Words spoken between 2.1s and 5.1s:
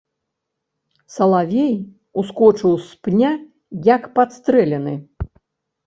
ускочыў з пня, як падстрэлены.